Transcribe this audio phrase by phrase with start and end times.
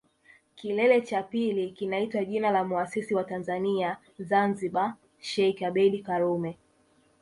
[0.55, 6.57] Kilele cha pili kinaitwa jina la Muasisi wa Tanzania Zanzibar Sheikh Abeid Karume